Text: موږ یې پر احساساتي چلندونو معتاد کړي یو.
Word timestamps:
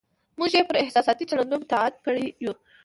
موږ 0.37 0.51
یې 0.57 0.63
پر 0.69 0.75
احساساتي 0.83 1.23
چلندونو 1.29 1.61
معتاد 1.61 1.93
کړي 2.05 2.25
یو. 2.43 2.53